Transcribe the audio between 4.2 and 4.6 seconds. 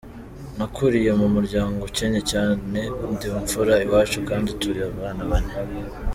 kandi